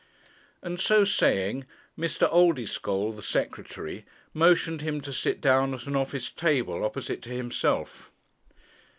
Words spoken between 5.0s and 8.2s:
to sit down at an office table opposite to himself.